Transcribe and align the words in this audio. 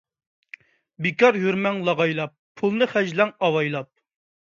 بىكار 1.07 1.37
يۈرمەڭ 1.45 1.79
لاغايلاپ، 1.91 2.35
پۇلنى 2.63 2.91
خەجلەڭ 2.97 3.39
ئاۋايلاپ. 3.45 3.97